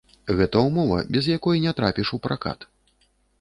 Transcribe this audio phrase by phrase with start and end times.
[0.37, 2.67] Гэта ўмова, без якой не трапіш у пракат.